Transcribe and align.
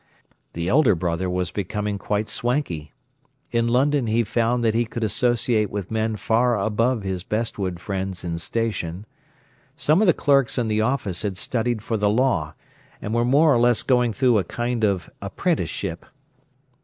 The 0.53 0.67
elder 0.67 0.95
brother 0.95 1.29
was 1.29 1.51
becoming 1.51 1.99
quite 1.99 2.27
swanky. 2.27 2.91
In 3.51 3.67
London 3.67 4.07
he 4.07 4.23
found 4.23 4.63
that 4.63 4.73
he 4.73 4.83
could 4.83 5.03
associate 5.03 5.69
with 5.69 5.91
men 5.91 6.15
far 6.15 6.57
above 6.57 7.03
his 7.03 7.21
Bestwood 7.23 7.79
friends 7.79 8.23
in 8.23 8.39
station. 8.39 9.05
Some 9.77 10.01
of 10.01 10.07
the 10.07 10.13
clerks 10.15 10.57
in 10.57 10.69
the 10.69 10.81
office 10.81 11.21
had 11.21 11.37
studied 11.37 11.83
for 11.83 11.97
the 11.97 12.09
law, 12.09 12.55
and 12.99 13.13
were 13.13 13.23
more 13.23 13.53
or 13.53 13.59
less 13.59 13.83
going 13.83 14.11
through 14.11 14.39
a 14.39 14.43
kind 14.43 14.83
of 14.83 15.07
apprenticeship. 15.21 16.03